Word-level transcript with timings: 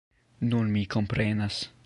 Nun 0.53 0.71
mi 0.77 0.83
komprenas! 0.97 1.63